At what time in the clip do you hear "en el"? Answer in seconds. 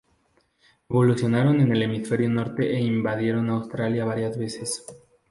1.61-1.83